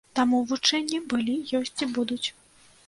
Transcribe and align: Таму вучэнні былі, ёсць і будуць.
Таму 0.19 0.37
вучэнні 0.51 1.01
былі, 1.13 1.37
ёсць 1.61 1.79
і 1.87 1.91
будуць. 1.99 2.25